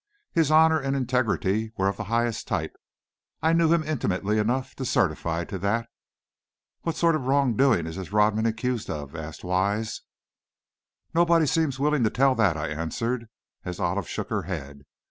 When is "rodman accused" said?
8.11-8.89